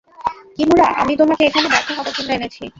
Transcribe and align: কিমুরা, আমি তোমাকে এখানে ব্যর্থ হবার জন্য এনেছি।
কিমুরা, 0.57 0.87
আমি 1.01 1.13
তোমাকে 1.17 1.43
এখানে 1.45 1.67
ব্যর্থ 1.69 1.89
হবার 1.97 2.13
জন্য 2.17 2.29
এনেছি। 2.33 2.63